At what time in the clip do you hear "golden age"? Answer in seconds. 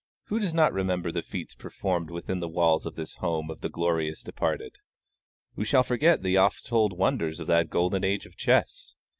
7.69-8.25